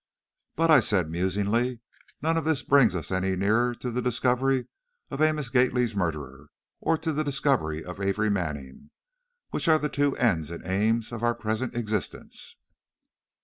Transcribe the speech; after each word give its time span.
"But," 0.55 0.71
I 0.71 0.79
said, 0.79 1.11
musingly, 1.11 1.79
"none 2.23 2.35
of 2.35 2.43
this 2.43 2.63
brings 2.63 2.95
us 2.95 3.11
any 3.11 3.35
nearer 3.35 3.75
to 3.75 3.91
the 3.91 4.01
discovery 4.01 4.67
of 5.11 5.21
Amos 5.21 5.49
Gately's 5.49 5.95
murderer, 5.95 6.49
or 6.79 6.97
to 6.97 7.13
the 7.13 7.23
discovery 7.23 7.85
of 7.85 8.01
Amory 8.01 8.31
Manning, 8.31 8.89
which 9.51 9.67
are 9.67 9.77
the 9.77 9.89
two 9.89 10.17
ends 10.17 10.49
and 10.49 10.65
aims 10.65 11.11
of 11.11 11.21
our 11.21 11.35
present 11.35 11.75
existence." 11.75 12.55